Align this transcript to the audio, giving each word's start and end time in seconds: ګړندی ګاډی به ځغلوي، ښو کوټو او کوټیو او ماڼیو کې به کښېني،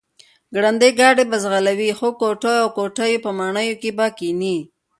ګړندی 0.55 0.91
ګاډی 0.99 1.23
به 1.31 1.37
ځغلوي، 1.43 1.89
ښو 1.97 2.09
کوټو 2.21 2.53
او 2.63 2.67
کوټیو 2.77 3.23
او 3.25 3.31
ماڼیو 3.39 3.79
کې 3.81 3.89
به 3.97 4.05
کښېني، 4.17 4.57